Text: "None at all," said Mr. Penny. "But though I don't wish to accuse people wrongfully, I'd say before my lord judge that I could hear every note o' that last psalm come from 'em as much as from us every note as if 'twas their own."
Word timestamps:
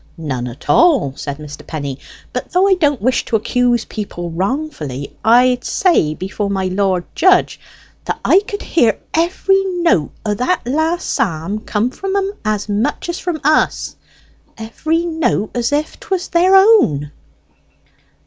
"None 0.17 0.47
at 0.47 0.67
all," 0.67 1.13
said 1.15 1.37
Mr. 1.37 1.67
Penny. 1.67 1.99
"But 2.33 2.51
though 2.51 2.67
I 2.67 2.73
don't 2.73 3.03
wish 3.03 3.23
to 3.25 3.35
accuse 3.35 3.85
people 3.85 4.31
wrongfully, 4.31 5.15
I'd 5.23 5.63
say 5.63 6.15
before 6.15 6.49
my 6.49 6.65
lord 6.69 7.03
judge 7.13 7.59
that 8.05 8.19
I 8.25 8.39
could 8.47 8.63
hear 8.63 8.97
every 9.13 9.63
note 9.63 10.09
o' 10.25 10.33
that 10.33 10.65
last 10.65 11.07
psalm 11.07 11.59
come 11.59 11.91
from 11.91 12.15
'em 12.15 12.33
as 12.43 12.67
much 12.67 13.09
as 13.09 13.19
from 13.19 13.39
us 13.43 13.95
every 14.57 15.05
note 15.05 15.51
as 15.53 15.71
if 15.71 15.99
'twas 15.99 16.29
their 16.29 16.55
own." 16.55 17.11